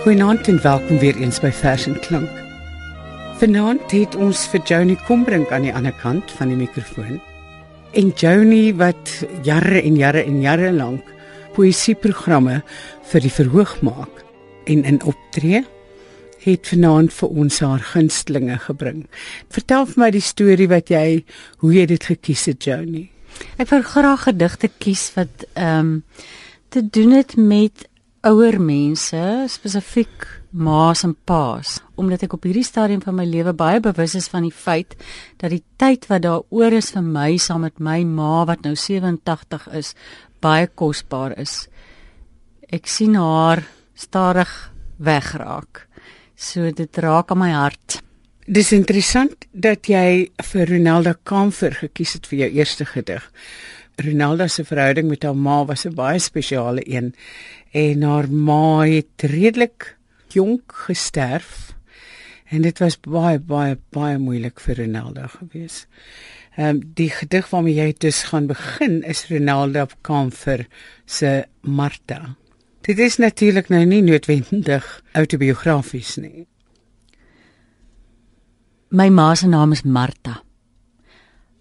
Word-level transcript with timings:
Goeienaand 0.00 0.48
en 0.48 0.62
welkom 0.62 0.98
weer 0.98 1.16
eens 1.20 1.42
by 1.44 1.50
Vers 1.52 1.82
en 1.84 1.98
Klank. 2.00 2.36
Vanaand 3.36 3.90
het 3.92 4.14
ons 4.16 4.46
vir 4.48 4.62
Joni 4.64 4.94
Kombrink 5.04 5.50
aan 5.52 5.66
die 5.66 5.74
ander 5.76 5.92
kant 6.00 6.30
van 6.38 6.48
die 6.48 6.56
mikrofoon. 6.56 7.18
En 7.92 8.08
Joni 8.16 8.70
wat 8.80 9.12
jare 9.44 9.82
en 9.82 9.98
jare 10.00 10.22
en 10.24 10.38
jare 10.40 10.70
lank 10.72 11.10
poësieprogramme 11.52 12.62
vir 13.10 13.26
die 13.26 13.34
verhoog 13.34 13.76
maak 13.84 14.24
en 14.72 14.86
in 14.88 15.02
optree 15.04 15.66
het 16.46 16.72
vanaand 16.72 17.12
vir 17.18 17.36
ons 17.44 17.60
haar 17.60 17.84
gunstlinge 17.92 18.56
gebring. 18.70 19.04
Vertel 19.52 19.84
vir 19.92 20.04
my 20.06 20.10
die 20.16 20.24
storie 20.24 20.70
wat 20.72 20.88
jy 20.88 21.26
hoe 21.60 21.76
jy 21.76 21.84
dit 21.92 22.08
gekies 22.14 22.48
het 22.48 22.64
Joni. 22.64 23.10
Ek 23.60 23.68
wil 23.68 23.84
graag 23.84 24.30
gedigte 24.30 24.72
kies 24.80 25.10
wat 25.20 25.44
ehm 25.52 25.78
um, 25.84 25.96
te 26.70 26.84
doen 26.86 27.10
het 27.18 27.36
met 27.36 27.89
ouer 28.26 28.58
mense, 28.60 29.20
spesifiek 29.48 30.26
ma's 30.50 31.04
en 31.06 31.14
pa's, 31.24 31.78
omdat 32.00 32.26
ek 32.26 32.34
op 32.36 32.44
hierdie 32.44 32.66
stadium 32.66 33.00
van 33.04 33.16
my 33.16 33.24
lewe 33.24 33.54
baie 33.56 33.80
bewus 33.80 34.16
is 34.18 34.28
van 34.28 34.44
die 34.44 34.54
feit 34.54 34.96
dat 35.40 35.54
die 35.54 35.62
tyd 35.80 36.04
wat 36.10 36.26
daar 36.26 36.44
oor 36.52 36.76
is 36.76 36.90
vir 36.92 37.06
my 37.06 37.30
saam 37.40 37.64
met 37.64 37.80
my 37.80 38.02
ma 38.04 38.44
wat 38.50 38.66
nou 38.66 38.74
87 38.76 39.70
is, 39.78 39.94
baie 40.44 40.68
kosbaar 40.68 41.36
is. 41.40 41.64
Ek 42.68 42.86
sien 42.90 43.16
haar 43.16 43.64
stadig 43.96 44.52
wegraak. 45.00 45.86
So 46.36 46.70
dit 46.72 47.00
raak 47.00 47.32
aan 47.32 47.40
my 47.40 47.50
hart. 47.54 48.00
Dis 48.50 48.72
interessant 48.74 49.46
dat 49.52 49.88
jy 49.88 50.30
vir 50.52 50.70
Ronaldo 50.74 51.14
Kamfer 51.24 51.76
gekies 51.86 52.16
het 52.18 52.28
vir 52.28 52.44
jou 52.44 52.50
eerste 52.60 52.86
gedig. 52.88 53.26
Ronaldo 54.04 54.46
se 54.46 54.64
verhouding 54.64 55.08
met 55.08 55.22
haar 55.22 55.36
ma 55.36 55.64
was 55.64 55.86
'n 55.86 55.94
baie 55.94 56.18
spesiale 56.18 56.82
een 56.84 57.14
en 57.72 58.02
haar 58.02 58.30
ma 58.30 58.86
het 58.86 59.22
redelik 59.22 59.96
jonk 60.28 60.72
gesterf 60.86 61.74
en 62.50 62.62
dit 62.62 62.78
was 62.78 63.00
baie 63.00 63.38
baie 63.38 63.78
baie 63.94 64.18
moeilik 64.18 64.60
vir 64.60 64.76
Ronaldo 64.76 65.26
gewees. 65.26 65.86
Ehm 66.56 66.68
um, 66.68 66.80
die 66.94 67.10
gedig 67.10 67.50
waarmee 67.50 67.74
jy 67.74 67.94
dus 67.98 68.22
gaan 68.22 68.46
begin 68.46 69.02
is 69.02 69.28
Ronaldo 69.28 69.86
Kamfer 70.00 70.66
se 71.04 71.44
Martha. 71.60 72.36
Dit 72.80 72.98
is 72.98 73.16
natuurlik 73.16 73.68
nou 73.68 73.84
nie 73.84 74.02
noodwendig 74.02 75.02
autobiografies 75.12 76.16
nie. 76.16 76.46
My 78.90 79.08
ma 79.08 79.34
se 79.34 79.46
naam 79.46 79.72
is 79.72 79.82
Martha. 79.82 80.42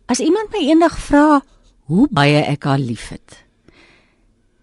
As 0.06 0.20
iemand 0.20 0.50
my 0.52 0.64
eendag 0.66 0.98
vra 1.00 1.42
hoe 1.90 2.06
baie 2.14 2.42
ek 2.46 2.68
haar 2.70 2.82
liefhet. 2.82 3.40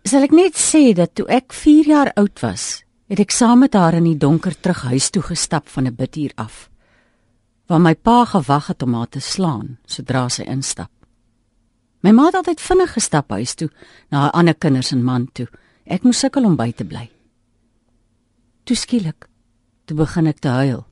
Sal 0.07 0.29
ek 0.29 0.35
net 0.37 0.55
sê 0.55 0.93
dat 0.95 1.17
toe 1.19 1.27
ek 1.27 1.51
4 1.51 1.89
jaar 1.91 2.11
oud 2.15 2.39
was, 2.45 2.85
het 3.11 3.19
ek 3.19 3.35
saam 3.35 3.65
met 3.65 3.75
haar 3.75 3.99
in 3.99 4.07
die 4.07 4.19
donker 4.19 4.55
terug 4.55 4.85
huis 4.93 5.11
toe 5.11 5.25
gestap 5.27 5.67
van 5.75 5.87
'n 5.91 5.97
bidhuur 5.99 6.33
af, 6.37 6.71
waar 7.67 7.83
my 7.83 7.95
pa 7.95 8.25
gewag 8.25 8.67
het 8.71 8.83
om 8.83 8.95
haar 8.95 9.11
te 9.11 9.21
slaan 9.21 9.79
sodra 9.87 10.29
sy 10.29 10.43
instap. 10.43 10.91
My 12.03 12.13
ma 12.13 12.27
het 12.27 12.35
altyd 12.35 12.61
vinnig 12.61 12.93
gestap 12.93 13.31
huis 13.31 13.55
toe 13.55 13.71
na 14.11 14.21
haar 14.21 14.31
ander 14.31 14.55
kinders 14.55 14.93
en 14.93 15.03
man 15.03 15.29
toe. 15.33 15.49
Ek 15.87 16.03
moes 16.03 16.19
sukkel 16.19 16.45
om 16.45 16.57
by 16.57 16.73
te 16.73 16.85
bly. 16.85 17.11
Toe 18.65 18.77
skielik, 18.77 19.27
toe 19.85 19.97
begin 19.97 20.27
ek 20.27 20.39
te 20.39 20.49
huil, 20.49 20.87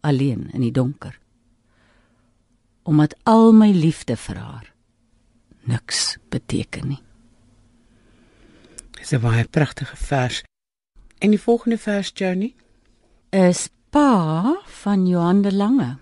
alleen 0.00 0.50
in 0.52 0.60
die 0.60 0.72
donker. 0.72 1.18
Omdat 2.82 3.14
al 3.24 3.52
my 3.52 3.70
liefde 3.70 4.16
vir 4.16 4.36
haar 4.36 4.75
niks 5.66 6.16
beteken 6.28 6.88
nie. 6.88 7.02
Dis 8.98 9.12
'n 9.12 9.20
baie 9.20 9.44
pragtige 9.44 9.96
vers. 9.96 10.42
En 11.18 11.30
die 11.30 11.40
volgende 11.40 11.78
vers, 11.78 12.10
Johnny, 12.14 12.54
is 13.30 13.68
Pa 13.90 14.60
van 14.64 15.06
Johan 15.06 15.42
de 15.42 15.54
Lange. 15.54 15.98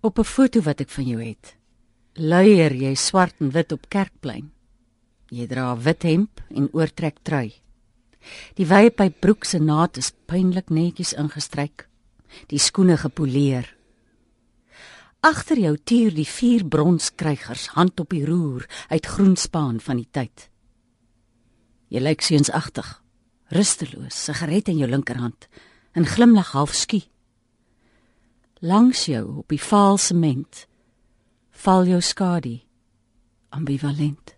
Op 0.00 0.18
'n 0.18 0.24
foto 0.24 0.60
wat 0.60 0.80
ek 0.80 0.90
van 0.90 1.04
jou 1.04 1.22
het, 1.22 1.56
luier 2.12 2.74
jy 2.74 2.94
swart 2.94 3.34
en 3.38 3.50
wit 3.50 3.72
op 3.72 3.88
Kerkplein. 3.88 4.52
Jy 5.28 5.46
dra 5.46 5.72
'n 5.74 5.82
wit 5.82 6.02
hemp 6.02 6.42
en 6.54 6.68
oortrek 6.72 7.16
trui. 7.22 7.52
Die 8.54 8.66
wye 8.66 8.90
by 8.90 9.10
broek 9.10 9.44
se 9.44 9.58
naad 9.58 9.96
is 9.96 10.12
pynlik 10.26 10.70
netjies 10.70 11.12
ingestryk. 11.12 11.88
Die 12.46 12.58
skoene 12.58 12.96
gepoleer. 12.96 13.76
Agter 15.22 15.60
jou 15.62 15.76
tuur 15.78 16.10
die 16.16 16.26
vier 16.26 16.64
bronskrygers 16.66 17.68
hand 17.76 18.00
op 18.02 18.10
die 18.10 18.24
roer 18.26 18.64
uit 18.90 19.06
groenspaan 19.06 19.76
van 19.78 20.00
die 20.00 20.08
tyd. 20.10 20.48
Jy 21.94 22.02
lyk 22.02 22.24
seunsagtig, 22.26 22.88
rusteloos, 23.54 24.16
sigaret 24.18 24.66
in 24.72 24.80
jou 24.80 24.88
linkerhand, 24.90 25.46
'n 25.94 26.10
glimlag 26.10 26.50
half 26.58 26.74
skie. 26.74 27.06
Langs 28.60 29.06
jou 29.06 29.38
op 29.38 29.48
die 29.48 29.62
vaal 29.62 29.98
sement 29.98 30.66
val 31.50 31.86
jou 31.86 32.00
skadu 32.00 32.60
ambivalent. 33.50 34.34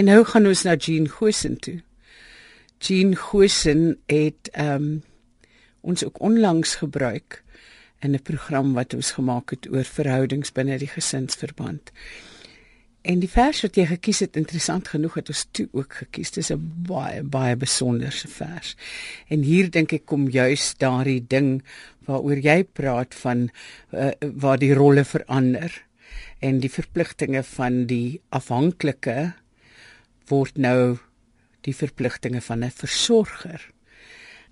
En 0.00 0.06
nou 0.08 0.22
gaan 0.24 0.46
ons 0.48 0.62
na 0.64 0.78
Jean 0.80 1.08
Gosen 1.12 1.58
toe. 1.60 1.82
Jean 2.80 3.12
Gosen 3.16 3.98
het 4.08 4.48
ehm 4.52 4.74
um, 4.74 5.02
ons 5.80 6.04
ook 6.04 6.20
onlangs 6.20 6.74
gebruik 6.74 7.42
in 8.00 8.14
'n 8.14 8.22
program 8.22 8.72
wat 8.72 8.94
ons 8.94 9.10
gemaak 9.12 9.50
het 9.50 9.68
oor 9.72 9.84
verhoudings 9.84 10.52
binne 10.52 10.78
die 10.78 10.88
gesinsverband. 10.88 11.92
En 13.02 13.18
die 13.18 13.28
vers 13.28 13.60
wat 13.60 13.76
jy 13.76 13.86
gekies 13.86 14.18
het, 14.18 14.36
interessant 14.36 14.88
genoeg 14.88 15.14
het 15.14 15.28
ons 15.28 15.46
toe 15.50 15.68
ook 15.72 15.92
gekies. 15.92 16.30
Dis 16.30 16.50
'n 16.52 16.84
baie 16.88 17.22
baie 17.22 17.56
besonderse 17.56 18.28
vers. 18.28 18.76
En 19.28 19.42
hier 19.42 19.70
dink 19.70 19.92
ek 19.92 20.06
kom 20.06 20.28
juis 20.28 20.74
daardie 20.78 21.24
ding 21.28 21.62
waaroor 22.04 22.38
jy 22.38 22.64
praat 22.64 23.14
van 23.14 23.50
uh, 23.92 24.10
waar 24.20 24.58
die 24.58 24.74
rolle 24.74 25.04
verander 25.04 25.84
en 26.38 26.60
die 26.60 26.70
verpligtinge 26.70 27.42
van 27.42 27.86
die 27.86 28.20
afhanklike 28.28 29.32
word 30.30 30.58
nou 30.58 30.98
die 31.66 31.74
verpligtinge 31.76 32.40
van 32.40 32.64
'n 32.64 32.70
versorger. 32.70 33.60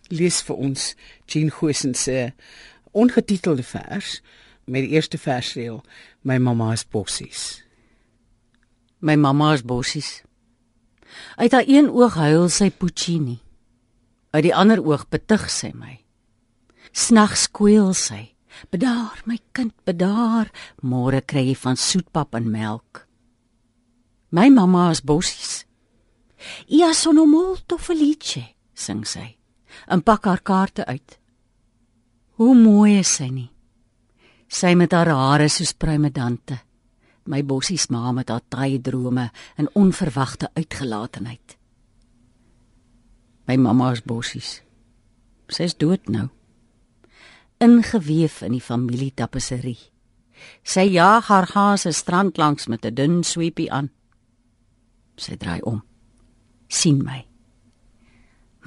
Lees 0.09 0.43
vir 0.43 0.57
ons 0.57 0.95
Jean 1.27 1.51
Gosen 1.51 1.95
se 1.95 2.33
ongetitelde 2.93 3.63
vers 3.63 4.23
met 4.65 4.83
die 4.83 4.95
eerste 4.97 5.19
versreel: 5.19 5.85
My 6.23 6.39
mamma 6.39 6.73
is 6.73 6.85
bossies. 6.85 7.63
My 8.99 9.17
mamma 9.17 9.53
is 9.53 9.63
bossies. 9.63 10.23
Uit 11.37 11.53
haar 11.53 11.65
een 11.67 11.91
oog 11.91 12.15
huil 12.15 12.49
sy 12.49 12.71
Puccini. 12.71 13.39
Uit 14.31 14.43
die 14.43 14.55
ander 14.55 14.83
oog 14.85 15.09
betug 15.09 15.51
sy 15.51 15.71
my. 15.75 16.01
Snags 16.93 17.43
skweel 17.43 17.95
sy. 17.95 18.35
Bedaar 18.71 19.23
my 19.25 19.39
kind, 19.53 19.73
bedaar. 19.85 20.51
Môre 20.83 21.23
kry 21.23 21.47
jy 21.49 21.55
van 21.57 21.77
soetpap 21.77 22.35
en 22.35 22.51
melk. 22.51 23.07
My 24.31 24.49
mamma 24.51 24.91
is 24.91 25.01
bossies. 25.01 25.68
Ia 26.69 26.93
sono 26.95 27.27
molto 27.27 27.77
felice, 27.79 28.55
sing 28.75 29.07
sy. 29.07 29.27
En 29.89 30.03
pak 30.03 30.25
haar 30.25 30.43
kaarte 30.43 30.87
uit. 30.87 31.19
Hoe 32.39 32.55
mooi 32.55 32.99
is 32.99 33.11
sy 33.19 33.29
nie. 33.31 33.51
Sy 34.49 34.75
met 34.79 34.95
haar 34.95 35.11
hare 35.13 35.49
soos 35.51 35.75
pruimedante. 35.75 36.61
My 37.29 37.43
bossies 37.45 37.89
ma 37.93 38.13
met 38.13 38.31
haar 38.33 38.45
taai 38.49 38.79
drome 38.81 39.29
en 39.57 39.69
onverwagte 39.75 40.49
uitgelatenheid. 40.55 41.59
My 43.49 43.57
mamma 43.57 43.93
is 43.93 44.05
bossies. 44.05 44.63
Sy 45.49 45.69
is 45.69 45.77
dood 45.77 46.09
nou. 46.09 46.29
Ingeweef 47.61 48.43
in 48.47 48.55
die 48.55 48.65
familietapisserie. 48.65 49.81
Sy 50.63 50.87
jaag 50.95 51.29
haar 51.33 51.49
haase 51.53 51.93
strand 51.93 52.39
langs 52.39 52.69
met 52.69 52.85
'n 52.87 52.95
dun 52.95 53.25
sweepie 53.25 53.73
aan. 53.73 53.91
Sy 55.17 55.37
draai 55.37 55.61
om 55.63 55.83
sien 56.69 57.03
my. 57.05 57.25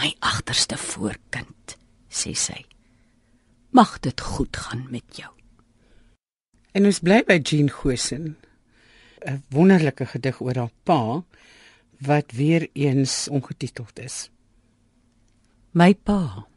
My 0.02 0.10
agterste 0.20 0.78
voorkind, 0.78 1.78
sê 2.10 2.34
sy. 2.38 2.66
Mag 3.72 4.00
dit 4.04 4.22
goed 4.22 4.58
gaan 4.58 4.88
met 4.92 5.06
jou. 5.16 5.30
En 6.74 6.88
ons 6.88 7.00
bly 7.04 7.22
by 7.28 7.40
Jean 7.40 7.70
Gosen. 7.70 8.36
'n 9.22 9.44
Wonderlike 9.54 10.06
gedig 10.06 10.42
oor 10.42 10.58
haar 10.58 10.74
pa 10.84 11.24
wat 12.02 12.32
weer 12.34 12.70
eens 12.74 13.28
ongetiteld 13.30 14.00
is. 14.00 14.32
My 15.72 15.94
pa. 15.94 16.48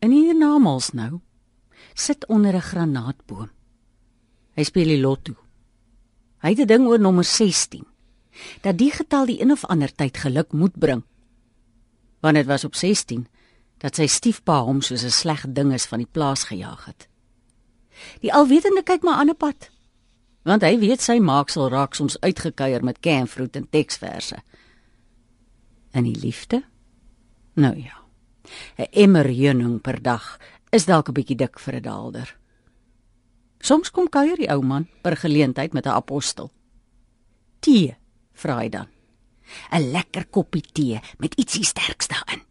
In 0.00 0.10
hier 0.10 0.36
namals 0.36 0.90
nou 0.90 1.20
sit 1.94 2.26
onder 2.26 2.54
'n 2.54 2.68
granaatboom. 2.70 3.50
Hy 4.56 4.64
speel 4.64 4.96
die 4.96 5.00
lotto. 5.00 5.36
Hy 6.40 6.48
het 6.48 6.60
'n 6.60 6.66
ding 6.66 6.86
oor 6.86 7.00
nommer 7.00 7.24
16 7.24 7.89
dat 8.60 8.78
die 8.78 8.90
getal 8.90 9.26
die 9.26 9.40
een 9.40 9.50
of 9.50 9.64
ander 9.64 9.94
tyd 9.94 10.16
geluk 10.16 10.52
moet 10.52 10.78
bring. 10.78 11.02
Want 12.20 12.34
dit 12.34 12.46
was 12.46 12.64
op 12.64 12.74
16 12.74 13.26
dat 13.80 13.96
sy 13.96 14.06
stiefpa 14.06 14.60
hom 14.62 14.80
soos 14.80 15.04
'n 15.04 15.10
sleg 15.10 15.44
ding 15.48 15.72
is 15.72 15.86
van 15.86 15.98
die 15.98 16.12
plaas 16.12 16.44
gejaag 16.44 16.84
het. 16.84 17.08
Die 18.20 18.32
alwetende 18.32 18.82
kyk 18.82 19.02
maar 19.02 19.14
aan 19.14 19.30
'n 19.30 19.36
pad. 19.36 19.70
Want 20.42 20.62
hy 20.62 20.78
weet 20.78 21.00
sy 21.00 21.18
maaksel 21.18 21.68
raak 21.68 21.94
soms 21.94 22.20
uitgekuier 22.20 22.84
met 22.84 23.00
canfruit 23.00 23.56
en 23.56 23.68
teksverse. 23.70 24.36
En 25.90 26.04
die 26.04 26.16
liefde? 26.16 26.64
Nou 27.54 27.76
ja. 27.76 27.96
'n 28.76 28.88
Emmer 28.90 29.26
heuning 29.26 29.80
per 29.80 30.02
dag 30.02 30.38
is 30.70 30.84
dalk 30.84 31.08
'n 31.08 31.12
bietjie 31.12 31.36
dik 31.36 31.58
vir 31.58 31.74
'n 31.74 31.82
daalder. 31.82 32.36
Soms 33.58 33.90
kom 33.90 34.08
kuier 34.08 34.36
die 34.36 34.50
ou 34.50 34.62
man 34.62 34.88
per 35.02 35.16
geleentheid 35.16 35.72
met 35.72 35.86
'n 35.86 35.88
apostel. 35.88 36.50
Tee 37.60 37.99
vra 38.40 38.56
hy 38.60 38.68
dan. 38.68 38.88
'n 39.72 39.90
Lekker 39.92 40.26
koppie 40.30 40.62
tee 40.72 41.00
met 41.18 41.34
ietsie 41.34 41.64
sterks 41.64 42.08
daarin. 42.08 42.42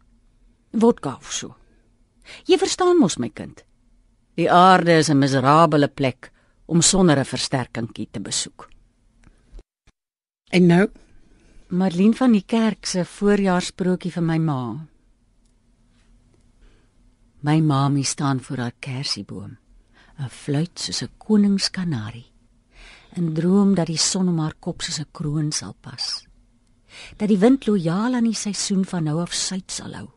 Vodka 0.72 1.16
of 1.16 1.32
so. 1.32 1.56
Jy 2.46 2.58
verstaan 2.58 2.98
mos 3.00 3.18
my 3.18 3.30
kind. 3.30 3.64
Die 4.36 4.50
aarde 4.50 4.98
is 4.98 5.10
'n 5.10 5.18
miserabele 5.18 5.88
plek 5.88 6.32
om 6.66 6.80
sonder 6.80 7.18
'n 7.18 7.24
versterkingkie 7.24 8.08
te 8.10 8.20
besoek. 8.20 8.68
En 10.50 10.66
nou, 10.66 10.88
Marlene 11.68 12.14
van 12.14 12.32
die 12.32 12.44
kerk 12.46 12.86
se 12.86 13.04
voorjaarsprokie 13.04 14.10
vir 14.12 14.22
my 14.22 14.38
ma. 14.38 14.86
My 17.40 17.60
mamie 17.60 18.04
staan 18.04 18.40
voor 18.40 18.56
haar 18.56 18.74
kersieboom, 18.80 19.56
'n 20.18 20.28
fluit 20.28 20.78
soos 20.78 21.02
'n 21.02 21.10
koningskanarie 21.18 22.29
en 23.12 23.32
droom 23.34 23.74
dat 23.74 23.90
die 23.90 23.98
son 23.98 24.28
om 24.28 24.38
haar 24.38 24.54
kop 24.58 24.82
soos 24.82 25.00
'n 25.00 25.10
kroon 25.12 25.52
sal 25.52 25.74
pas. 25.80 26.26
Dat 27.16 27.28
die 27.28 27.38
wind 27.38 27.66
lojaal 27.66 28.14
aan 28.14 28.24
die 28.24 28.34
seisoen 28.34 28.84
van 28.84 29.04
nou 29.04 29.20
af 29.20 29.32
suid 29.32 29.70
sal 29.70 29.92
hou. 29.94 30.08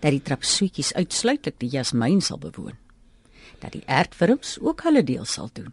Dat 0.00 0.10
die 0.10 0.22
trapsoetjies 0.22 0.94
uitsluitlik 0.94 1.58
die 1.58 1.70
jasmiin 1.70 2.20
sal 2.20 2.38
bewoon. 2.38 2.76
Dat 3.58 3.72
die 3.72 3.86
aardwurms 3.86 4.58
ook 4.60 4.82
hulle 4.82 5.04
deel 5.04 5.24
sal 5.24 5.50
doen. 5.52 5.72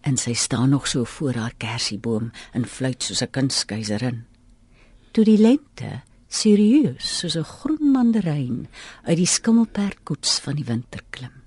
En 0.00 0.16
sy 0.16 0.32
staan 0.32 0.68
nog 0.68 0.86
so 0.86 1.04
voor 1.04 1.34
haar 1.34 1.54
kersieboom 1.56 2.30
en 2.52 2.66
fluit 2.66 3.02
soos 3.02 3.22
'n 3.22 3.30
kunstkeiserin. 3.30 4.24
Toe 5.10 5.24
die 5.24 5.38
lente 5.38 6.02
serieus 6.28 7.18
soos 7.18 7.36
'n 7.36 7.44
groen 7.44 7.90
mandarijn 7.90 8.68
uit 9.02 9.16
die 9.16 9.26
skimmelperdkoets 9.26 10.38
van 10.38 10.54
die 10.54 10.64
winter 10.64 11.00
klim 11.10 11.41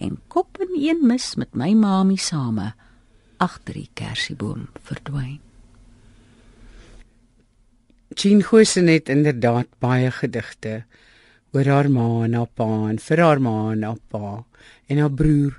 en 0.00 0.16
kop 0.32 0.58
in 0.64 0.74
een 0.80 1.06
mis 1.06 1.34
met 1.36 1.54
my 1.54 1.72
mamie 1.76 2.20
same 2.20 2.72
agter 3.40 3.76
die 3.76 3.88
kersieboom 3.96 4.68
verdwyn. 4.84 5.38
Jean 8.16 8.42
Gosen 8.42 8.88
het 8.90 9.08
inderdaad 9.08 9.68
baie 9.78 10.10
gedigte 10.10 10.82
oor 11.54 11.68
haar 11.68 11.88
ma 11.90 12.24
en 12.24 12.34
haar 12.34 12.50
pa 12.58 12.68
en 12.90 12.98
vir 13.00 13.22
haar 13.24 13.40
ma 13.40 13.56
en 13.72 13.84
haar 13.86 14.00
pa 14.12 14.32
en 14.90 15.00
haar 15.00 15.12
broer 15.14 15.56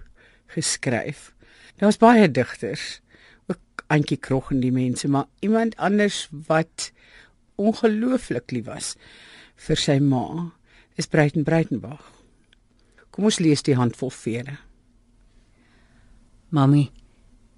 geskryf. 0.52 1.32
Daar's 1.80 1.98
baie 1.98 2.28
digters, 2.32 3.00
ook 3.48 3.86
Antjie 3.88 4.20
Krog 4.20 4.52
en 4.52 4.62
die 4.62 4.72
mense, 4.72 5.08
maar 5.08 5.30
iemand 5.40 5.76
anders 5.78 6.28
wat 6.48 6.92
ongelooflik 7.56 8.52
lief 8.52 8.68
was 8.68 8.96
vir 9.62 9.80
sy 9.80 10.00
ma 10.02 10.52
is 11.00 11.08
Breiten 11.08 11.46
Breitenberg. 11.48 12.21
Kom 13.12 13.28
ons 13.28 13.40
lees 13.44 13.64
die 13.64 13.76
handvol 13.76 14.12
vere. 14.16 14.58
Mamy, 16.50 16.90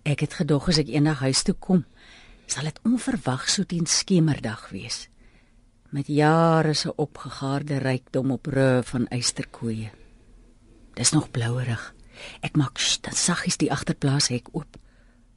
ek 0.05 0.25
het 0.25 0.37
gedog 0.41 0.69
as 0.69 0.81
ek 0.81 0.91
eendag 0.93 1.23
huis 1.25 1.43
toe 1.45 1.55
kom, 1.55 1.85
sal 2.49 2.69
dit 2.69 2.79
onverwag 2.85 3.47
so 3.49 3.65
teen 3.65 3.85
skemerdag 3.89 4.69
wees 4.73 5.07
met 5.93 6.07
jare 6.07 6.73
se 6.73 6.95
opgegaarde 6.95 7.77
rykdom 7.77 8.31
op 8.31 8.45
ru 8.45 8.83
van 8.83 9.07
eysterkoeie. 9.07 9.91
Dis 10.93 11.11
nog 11.13 11.29
blouerig. 11.31 11.93
Ek 12.41 12.57
maak 12.57 12.81
dan 13.05 13.13
saggies 13.13 13.59
die 13.61 13.69
agterplaas 13.71 14.31
hek 14.33 14.49
oop. 14.57 14.79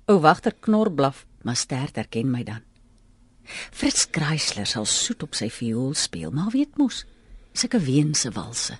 O 0.09 0.21
wagter 0.25 0.57
knor 0.61 0.89
blaf, 0.93 1.27
maar 1.45 1.57
sterk 1.57 2.01
erken 2.01 2.31
my 2.33 2.43
dan. 2.45 2.65
Fritz 3.71 4.09
Kreisler 4.11 4.67
sal 4.67 4.89
soet 4.89 5.23
op 5.23 5.37
sy 5.37 5.51
viool 5.53 5.93
speel, 5.95 6.33
maar 6.33 6.51
weet 6.57 6.81
mos, 6.81 7.05
sulke 7.53 7.79
weense 7.81 8.33
walse. 8.33 8.79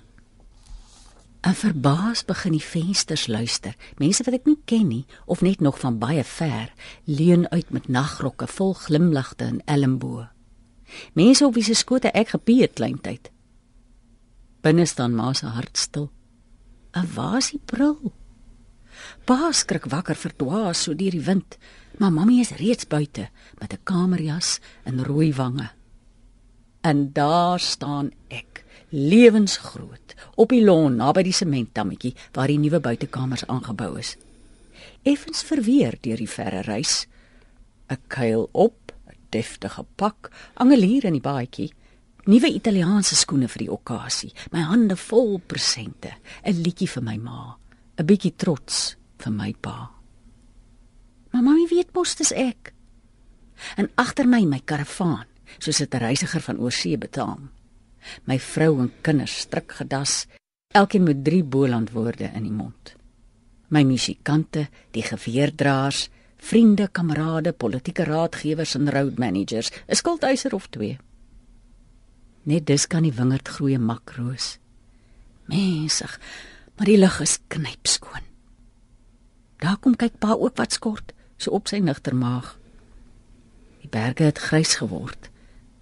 En 1.47 1.55
verbaas 1.55 2.25
begin 2.27 2.57
die 2.57 2.63
vensters 2.63 3.27
luister. 3.31 3.75
Mense 4.01 4.25
wat 4.27 4.35
ek 4.35 4.47
nie 4.49 4.57
ken 4.67 4.89
nie 4.89 5.05
of 5.31 5.39
net 5.45 5.61
nog 5.63 5.77
van 5.79 5.95
baie 6.01 6.25
ver, 6.27 6.73
leun 7.07 7.45
uit 7.53 7.69
met 7.71 7.87
nagrokke 7.87 8.49
vol 8.51 8.73
glimlagte 8.75 9.47
en 9.47 9.61
elmboë. 9.63 10.25
Mense 11.15 11.45
op 11.47 11.55
wie 11.55 11.63
se 11.63 11.77
skote 11.79 12.11
ek 12.11 12.33
gepie 12.35 12.59
het 12.65 12.75
kleintyd. 12.75 13.31
Binne 14.59 14.83
staan 14.91 15.15
ma 15.15 15.31
se 15.33 15.47
hart 15.47 15.79
stil. 15.79 16.11
'n 16.91 17.07
Wasie 17.15 17.61
brul. 17.65 18.11
Pa 19.23 19.51
skrik 19.51 19.87
wakker 19.87 20.15
verdwaas 20.15 20.83
so 20.83 20.93
deur 20.93 21.15
die 21.15 21.27
wind, 21.31 21.57
maar 21.97 22.11
mammie 22.11 22.41
is 22.41 22.57
reeds 22.59 22.87
buite 22.87 23.29
met 23.59 23.73
'n 23.73 23.83
kamerjas 23.83 24.59
en 24.83 25.03
rooi 25.03 25.33
wange. 25.33 25.69
En 26.81 27.13
daar 27.13 27.59
staan 27.59 28.11
ek 28.27 28.56
lewensgroot 28.89 30.15
op 30.35 30.49
die 30.49 30.63
lawn 30.63 30.95
naby 30.95 31.23
die 31.27 31.35
sementdammetjie 31.35 32.13
waar 32.33 32.47
die 32.47 32.59
nuwe 32.59 32.79
buitekamers 32.79 33.45
aangebou 33.47 33.97
is. 33.99 34.15
Effens 35.03 35.43
verweer 35.43 35.97
deur 36.01 36.17
die 36.17 36.29
verre 36.29 36.61
reis, 36.61 37.07
'n 37.89 37.97
kuil 38.07 38.49
op 38.51 38.93
deftige 39.29 39.85
pak, 39.95 40.31
angelier 40.53 41.05
in 41.05 41.13
die 41.13 41.21
baadjie, 41.21 41.71
nuwe 42.25 42.49
Italiaanse 42.53 43.15
skoene 43.15 43.47
vir 43.47 43.65
die 43.65 43.71
okkasie, 43.71 44.31
my 44.51 44.59
hande 44.67 44.95
vol 44.95 45.39
presente, 45.39 46.11
'n 46.43 46.61
liedjie 46.63 46.87
vir 46.87 47.03
my 47.03 47.17
ma, 47.17 47.57
'n 47.97 48.05
bietjie 48.05 48.35
trots 48.35 48.95
vir 49.17 49.31
my 49.31 49.53
pa. 49.61 49.91
Maar 51.31 51.43
mami 51.43 51.67
weet 51.69 51.93
mos 51.93 52.15
dis 52.15 52.31
ek. 52.31 52.73
En 53.77 53.89
agter 53.95 54.27
my 54.27 54.45
my 54.45 54.61
karavaan, 54.65 55.25
soos 55.59 55.81
'n 55.81 55.97
reisiger 55.97 56.41
van 56.41 56.59
oorsee 56.59 56.97
betaam. 56.97 57.56
My 58.25 58.39
vrou 58.39 58.79
en 58.79 58.91
kinders 59.01 59.39
strik 59.45 59.71
gedas, 59.71 60.25
elkeen 60.75 61.03
met 61.03 61.23
drie 61.23 61.43
bolandwoorde 61.43 62.31
in 62.33 62.43
die 62.43 62.53
mond. 62.53 62.95
My 63.67 63.83
musikante, 63.83 64.67
die 64.91 65.03
geweerdraers, 65.03 66.07
vriende, 66.37 66.87
kamerade, 66.87 67.51
politieke 67.53 68.03
raadgewers 68.03 68.75
en 68.75 68.91
road 68.91 69.17
managers, 69.17 69.71
'n 69.87 69.95
skuldeiser 69.95 70.53
of 70.53 70.67
twee. 70.67 70.97
Net 72.43 72.65
dis 72.65 72.87
kan 72.87 73.03
die 73.03 73.13
wingerd 73.13 73.47
groei 73.47 73.77
makroos. 73.77 74.57
Mensig, 75.45 76.19
maar 76.75 76.85
die 76.85 76.97
lug 76.97 77.19
is 77.19 77.39
knypskoon. 77.47 78.23
Daar 79.57 79.77
kom 79.77 79.95
kyk 79.95 80.19
pa 80.19 80.31
ook 80.31 80.57
wat 80.57 80.71
skort, 80.71 81.13
so 81.37 81.51
op 81.51 81.67
sy 81.67 81.77
nigter 81.77 82.15
maag. 82.15 82.57
Die 83.81 83.89
berge 83.89 84.23
het 84.23 84.37
grys 84.37 84.75
geword 84.75 85.29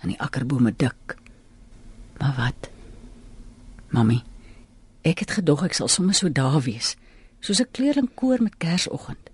en 0.01 0.09
die 0.09 0.19
akkerbome 0.19 0.73
dik. 0.77 1.17
Maar 2.17 2.35
wat? 2.37 2.69
Mamy, 3.89 4.23
ek 5.01 5.19
het 5.19 5.31
gedog 5.31 5.63
ek 5.63 5.73
sal 5.77 5.87
sommer 5.87 6.15
so 6.15 6.31
daar 6.31 6.61
wees, 6.61 6.95
soos 7.39 7.61
'n 7.61 7.71
kleerlingkoor 7.71 8.41
met 8.41 8.57
Kersoggend. 8.57 9.29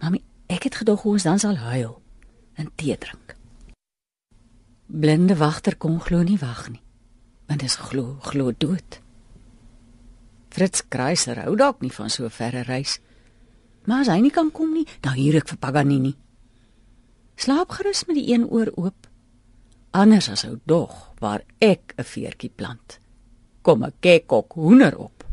Mamy, 0.00 0.22
ek 0.46 0.62
het 0.62 0.74
gedog 0.74 1.04
ons 1.04 1.22
dan 1.22 1.38
sal 1.38 1.56
huil 1.56 2.02
en 2.54 2.70
tee 2.74 2.98
drink. 2.98 3.34
Blinde 4.86 5.36
wagter 5.36 5.76
kon 5.76 6.00
glo 6.00 6.22
nie 6.22 6.38
wag 6.38 6.70
nie. 6.70 6.80
Want 7.46 7.60
dit 7.60 7.68
is 7.68 7.76
glo, 7.76 8.16
glo 8.20 8.52
dood. 8.58 9.00
Fritz 10.48 10.82
Kreiser 10.88 11.42
hou 11.44 11.56
dalk 11.56 11.80
nie 11.80 11.92
van 11.92 12.10
so 12.10 12.28
verre 12.28 12.62
reis. 12.62 12.98
Maar 13.84 14.00
as 14.04 14.10
hy 14.12 14.20
nie 14.20 14.32
kan 14.32 14.50
kom 14.52 14.72
nie, 14.72 14.86
dan 15.00 15.16
huur 15.16 15.36
ek 15.40 15.48
vir 15.48 15.58
Paganini. 15.58 16.14
Slaap 17.36 17.70
gerus 17.70 18.04
met 18.08 18.16
die 18.16 18.32
een 18.32 18.44
oor 18.48 18.72
oop. 18.76 19.07
Anders 19.98 20.28
as 20.30 20.44
ou 20.46 20.60
dog 20.70 20.92
waar 21.18 21.42
ek 21.58 21.94
'n 21.98 22.06
veertjie 22.06 22.52
plant. 22.54 23.00
Kom 23.62 23.82
ek 23.82 23.96
kyk 24.00 24.32
ook 24.32 24.52
hoender 24.52 24.94
op. 24.96 25.24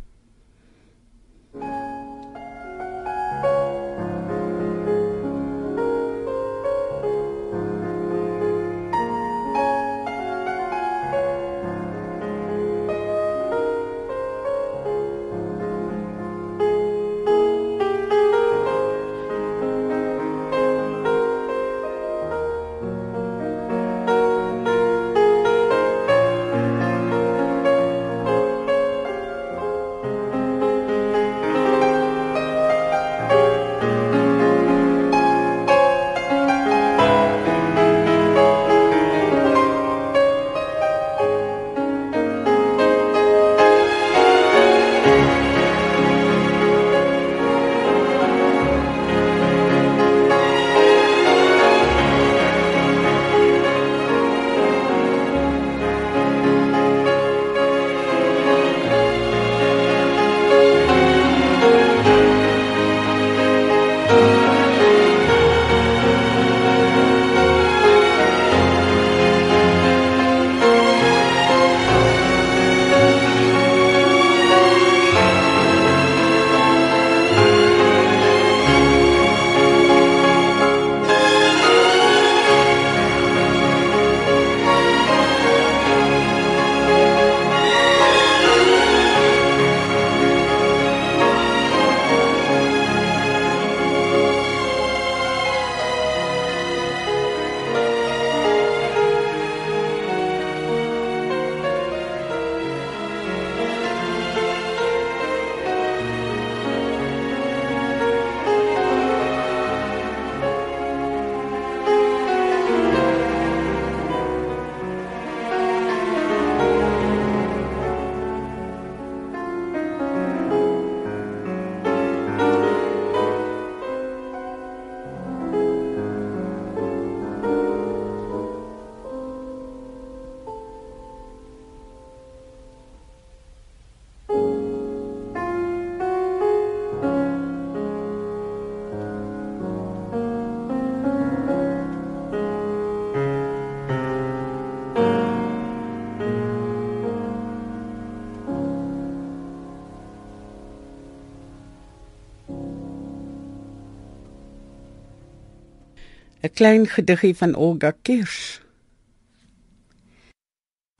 klein 156.49 156.87
gediggie 156.87 157.35
van 157.35 157.55
Olga 157.55 157.91
Kirsch. 157.91 158.59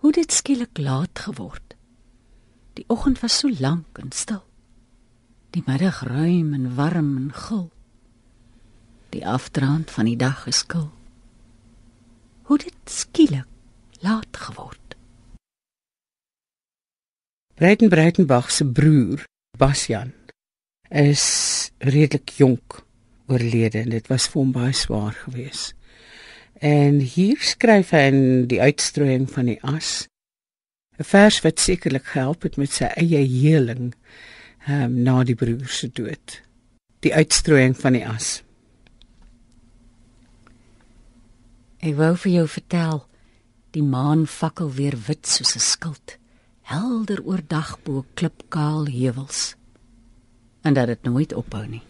Hoe 0.02 0.12
dit 0.12 0.32
skielik 0.32 0.78
laat 0.78 1.20
geword. 1.20 1.76
Die 2.74 2.86
oggend 2.88 3.20
was 3.20 3.38
so 3.38 3.50
lank 3.60 3.98
en 3.98 4.12
stil. 4.12 4.44
Die 5.50 5.64
middag 5.66 6.04
ruim 6.04 6.54
en 6.54 6.76
warm 6.76 7.18
en 7.18 7.34
gul. 7.34 7.72
Die 9.10 9.28
afdraand 9.28 9.92
van 9.92 10.06
die 10.06 10.18
dag 10.18 10.46
is 10.48 10.58
skil. 10.58 10.92
Hoe 12.42 12.58
dit 12.58 12.92
skielik 12.92 13.48
laat 14.00 14.38
geword. 14.38 14.96
Breiten 17.56 17.90
Breitenbach 17.90 18.52
se 18.52 18.66
broer, 18.68 19.24
Basjan, 19.58 20.14
is 20.90 21.72
redelik 21.78 22.30
jonk 22.30 22.85
oorlede 23.28 23.80
en 23.80 23.90
dit 23.90 24.08
was 24.08 24.28
vir 24.28 24.42
hom 24.42 24.52
baie 24.52 24.74
swaar 24.74 25.14
geweest. 25.26 25.74
En 26.64 27.00
hier 27.00 27.42
skryf 27.44 27.92
hy 27.92 28.04
in 28.12 28.22
die 28.48 28.62
uitstrooiing 28.62 29.28
van 29.32 29.46
die 29.52 29.60
as 29.62 30.08
'n 30.98 31.04
vers 31.04 31.42
wat 31.44 31.60
sekerlik 31.60 32.06
gehelp 32.06 32.44
het 32.44 32.58
met 32.58 32.72
sy 32.72 32.88
eie 32.96 33.20
heling 33.28 33.94
um, 34.70 35.04
na 35.04 35.24
die 35.24 35.36
broer 35.36 35.68
se 35.68 35.90
dood. 35.92 36.42
Die 37.00 37.14
uitstrooiing 37.14 37.76
van 37.78 37.94
die 37.94 38.06
as. 38.08 38.44
Ek 41.80 41.96
wou 42.00 42.16
vir 42.18 42.32
jou 42.32 42.48
vertel, 42.48 43.04
die 43.76 43.84
maan 43.84 44.24
fakkel 44.28 44.72
weer 44.72 44.96
wit 45.08 45.28
soos 45.28 45.56
'n 45.56 45.60
skild, 45.60 46.18
helder 46.62 47.22
oor 47.24 47.44
dag 47.48 47.76
bo 47.84 48.06
klipkaal 48.14 48.88
heuwels. 48.88 49.56
En 50.64 50.74
dat 50.74 50.88
dit 50.88 51.04
nooit 51.04 51.34
ophou 51.34 51.68
nie. 51.68 51.84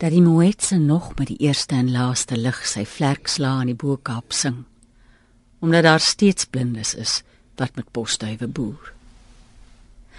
Dat 0.00 0.10
die 0.10 0.22
moetse 0.22 0.78
nog 0.78 1.12
met 1.18 1.28
die 1.28 1.36
eerste 1.44 1.74
en 1.76 1.90
laaste 1.92 2.36
lig 2.36 2.62
sy 2.64 2.86
vlerksla 2.88 3.58
in 3.60 3.74
die 3.74 3.76
Bo-Kaap 3.76 4.32
sing 4.32 4.62
omdat 5.60 5.84
daar 5.84 6.00
steeds 6.00 6.46
blindes 6.48 6.94
is 6.94 7.18
wat 7.60 7.76
met 7.76 7.90
posduwe 7.92 8.46
boer. 8.48 8.94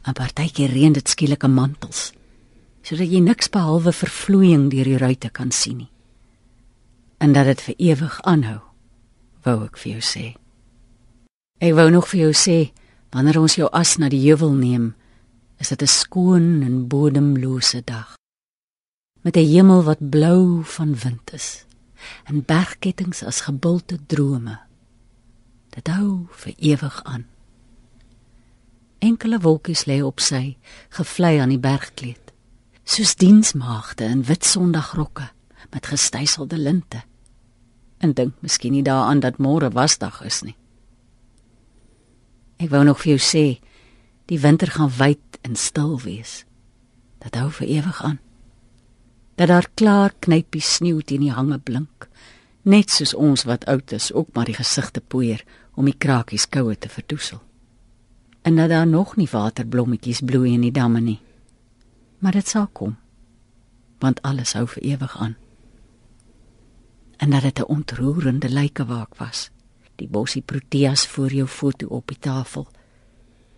'n 0.05 0.13
Partytjie 0.13 0.67
reën 0.67 0.93
dit 0.93 1.09
skielike 1.09 1.47
mantels 1.47 2.11
sodat 2.83 3.09
jy 3.09 3.19
niks 3.19 3.49
behalwe 3.49 3.93
vervloeiing 3.93 4.69
deur 4.69 4.85
die 4.85 4.97
ruitte 4.97 5.29
kan 5.29 5.51
sien 5.51 5.77
nie. 5.77 5.91
En 7.17 7.33
dat 7.33 7.45
dit 7.45 7.61
vir 7.61 7.75
ewig 7.77 8.21
aanhou, 8.21 8.59
wou 9.43 9.65
ek 9.65 9.77
vir 9.77 9.91
jou 9.91 10.01
sê. 10.01 10.25
Ek 11.61 11.73
wou 11.73 11.89
nog 11.89 12.07
vir 12.07 12.19
jou 12.19 12.33
sê 12.33 12.71
wanneer 13.11 13.39
ons 13.39 13.55
jou 13.55 13.69
as 13.71 13.97
na 13.97 14.09
die 14.09 14.25
heuwel 14.29 14.53
neem, 14.53 14.95
is 15.59 15.69
dit 15.69 15.81
'n 15.81 15.87
skoon 15.87 16.63
en 16.63 16.87
bodemlose 16.87 17.81
dag 17.85 18.20
met 19.21 19.35
'n 19.35 19.45
hemel 19.45 19.83
wat 19.83 20.09
blou 20.09 20.63
van 20.63 20.95
wind 20.95 21.33
is 21.33 21.65
en 22.23 22.45
bergkettinge 22.45 23.25
as 23.25 23.41
gebulte 23.41 23.97
drome. 24.05 24.59
Dit 25.69 25.87
hou 25.87 26.25
vir 26.29 26.53
ewig 26.57 27.03
aan. 27.03 27.25
Enkele 28.97 29.39
wolkies 29.39 29.85
lê 29.85 30.01
op 30.01 30.19
sy, 30.19 30.57
gevlei 30.89 31.37
aan 31.37 31.49
die 31.49 31.59
bergkleed, 31.59 32.33
soos 32.83 33.15
diensmaagde 33.15 34.03
in 34.03 34.23
wit 34.23 34.45
sondagrokke 34.45 35.29
met 35.69 35.85
gestyselde 35.85 36.57
linte. 36.57 37.03
En 37.97 38.13
dink 38.13 38.33
miskien 38.39 38.71
nie 38.71 38.83
daaraan 38.83 39.19
dat 39.19 39.37
môre 39.37 39.69
wasdag 39.69 40.21
is 40.21 40.41
nie. 40.41 40.55
Ek 42.57 42.69
wou 42.69 42.83
nog 42.83 43.01
vir 43.01 43.17
jou 43.17 43.19
sê, 43.19 43.61
die 44.25 44.39
winter 44.39 44.67
gaan 44.67 44.91
wyd 44.97 45.39
en 45.41 45.55
stil 45.55 46.01
wees. 46.01 46.45
Dit 47.19 47.35
hou 47.35 47.49
vir 47.51 47.67
ewig 47.67 48.03
aan 48.03 48.19
dat 49.35 49.47
daar 49.47 49.67
klaar 49.73 50.13
knypie 50.19 50.61
sneeu 50.61 51.01
teen 51.01 51.23
die 51.25 51.33
hange 51.33 51.59
blink, 51.59 52.07
net 52.61 52.91
soos 52.93 53.13
ons 53.13 53.45
wat 53.49 53.65
oud 53.65 53.91
is 53.91 54.11
ook 54.13 54.33
maar 54.33 54.45
die 54.45 54.57
gesigte 54.57 55.01
poeier 55.01 55.43
om 55.75 55.85
die 55.85 55.97
krakies 55.97 56.47
koue 56.49 56.75
te 56.77 56.89
verdoesel. 56.89 57.41
En 58.41 58.55
dat 58.55 58.69
daar 58.69 58.87
nog 58.87 59.15
nie 59.15 59.29
waterblommetjies 59.31 60.21
bloei 60.25 60.53
in 60.53 60.65
die 60.65 60.73
damme 60.73 60.99
nie. 61.01 61.19
Maar 62.19 62.37
dit 62.37 62.47
sal 62.47 62.67
kom, 62.67 62.97
want 63.99 64.21
alles 64.21 64.53
hou 64.53 64.67
vir 64.67 64.83
ewig 64.83 65.17
aan. 65.17 65.35
En 67.17 67.29
dat 67.29 67.41
dit 67.41 67.59
'n 67.59 67.69
ontroerende 67.69 68.49
lykewaak 68.49 69.15
was, 69.15 69.49
die 69.95 70.07
bossie 70.07 70.41
proteas 70.41 71.07
voor 71.07 71.33
jou 71.33 71.47
foto 71.47 71.87
op 71.87 72.07
die 72.07 72.19
tafel. 72.19 72.67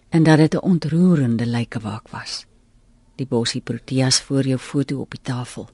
En 0.10 0.24
dat 0.24 0.38
dit 0.38 0.54
'n 0.54 0.64
ontroerende 0.64 1.46
lykewaak 1.46 2.08
was 2.10 2.46
die 3.16 3.28
bossie 3.30 3.62
proteas 3.62 4.22
voor 4.22 4.48
jou 4.48 4.60
foto 4.60 5.02
op 5.02 5.12
die 5.14 5.22
tafel. 5.22 5.70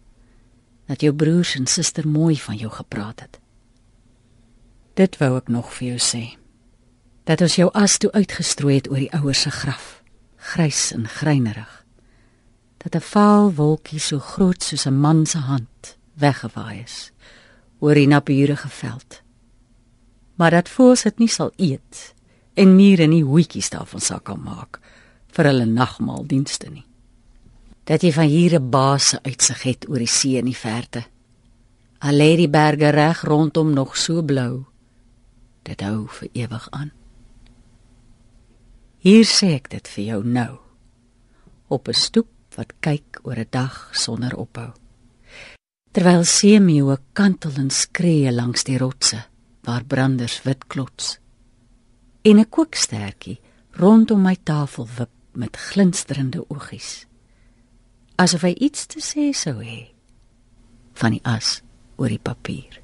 Dat 0.89 1.02
jou 1.02 1.13
broers 1.13 1.56
en 1.56 1.67
suster 1.67 2.08
mooi 2.08 2.38
van 2.39 2.58
jou 2.58 2.71
gepraat 2.71 3.19
het. 3.19 3.39
Dit 4.93 5.17
wou 5.21 5.36
ek 5.38 5.47
nog 5.47 5.71
vir 5.78 5.93
jou 5.93 5.99
sê. 6.04 6.23
Dat 7.23 7.41
ons 7.45 7.56
jou 7.56 7.69
as 7.78 7.97
toe 8.02 8.12
uitgestrooi 8.12 8.80
het 8.80 8.89
oor 8.89 8.99
die 8.99 9.13
ouers 9.15 9.45
se 9.45 9.52
graf, 9.54 10.02
grys 10.52 10.89
en 10.95 11.08
greinerig. 11.08 11.86
Dat 12.78 12.95
'n 12.95 13.02
vaal 13.02 13.54
wolkie 13.54 13.99
so 13.99 14.19
groot 14.19 14.63
soos 14.63 14.86
'n 14.86 14.99
man 14.99 15.25
se 15.25 15.38
hand 15.38 15.97
weggewaai 16.15 16.84
is 16.84 17.12
oor 17.80 17.93
die 17.93 18.08
naburige 18.08 18.69
veld. 18.69 19.21
Maar 20.36 20.52
dat 20.52 20.69
voels 20.69 21.04
dit 21.04 21.17
nie 21.17 21.28
sal 21.28 21.52
eet 21.56 22.13
en 22.54 22.75
mure 22.75 23.06
nie 23.06 23.23
hoetjies 23.23 23.69
daarvan 23.69 24.02
sal 24.02 24.19
kan 24.19 24.41
maak 24.43 24.80
vir 25.28 25.45
hulle 25.45 25.65
nagmaaldienste 25.65 26.69
nie 26.69 26.88
dat 27.89 28.04
jy 28.06 28.12
van 28.13 28.30
hier 28.30 28.54
'n 28.60 28.69
base 28.69 29.19
uitsig 29.23 29.63
het 29.63 29.89
oor 29.89 29.97
die 29.97 30.08
see 30.08 30.38
in 30.38 30.45
die 30.45 30.58
verte. 30.58 31.04
Al 31.99 32.13
lê 32.13 32.36
die 32.36 32.49
berge 32.49 32.89
reg 32.89 33.21
rondom 33.21 33.73
nog 33.73 33.97
so 33.97 34.21
blou. 34.23 34.65
Dit 35.63 35.82
hou 35.82 36.08
vir 36.08 36.30
ewig 36.34 36.67
aan. 36.69 36.91
Hier 38.97 39.25
sê 39.25 39.54
ek 39.56 39.69
dit 39.69 39.88
vir 39.88 40.04
jou 40.04 40.23
nou. 40.23 40.60
Op 41.67 41.88
'n 41.88 41.93
stoep 41.93 42.30
wat 42.56 42.73
kyk 42.80 43.19
oor 43.23 43.38
'n 43.38 43.47
dag 43.49 43.89
sonder 43.91 44.36
ophou. 44.36 44.71
Terwyl 45.91 46.23
seemeeu 46.23 46.97
kantel 47.13 47.52
en 47.56 47.69
skree 47.69 48.32
langs 48.32 48.63
die 48.63 48.78
rotse 48.78 49.25
waar 49.63 49.86
branders 49.86 50.43
wit 50.43 50.67
klots. 50.67 51.19
En 52.21 52.39
'n 52.39 52.49
kookstertjie 52.49 53.39
rondom 53.71 54.21
my 54.21 54.38
tafel 54.43 54.88
wip 54.97 55.10
met 55.34 55.58
glinsterende 55.58 56.49
oogies 56.49 57.09
asof 58.20 58.44
hy 58.44 58.54
iets 58.60 58.88
te 58.92 59.00
sê 59.00 59.30
sou 59.32 59.62
hê 59.64 59.88
van 61.00 61.16
die 61.16 61.24
as 61.24 61.62
oor 61.96 62.12
die 62.12 62.20
papier. 62.20 62.82